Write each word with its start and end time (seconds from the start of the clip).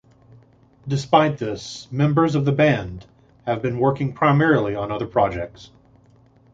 Despite 0.87 1.37
this, 1.37 1.87
members 1.91 2.33
of 2.33 2.43
the 2.43 2.51
band 2.51 3.05
have 3.45 3.61
been 3.61 3.77
working 3.77 4.13
primarily 4.13 4.73
on 4.73 4.91
other 4.91 5.05
projects. 5.05 5.69